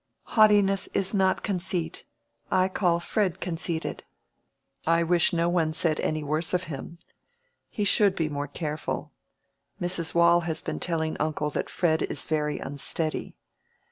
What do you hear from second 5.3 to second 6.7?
no one said any worse of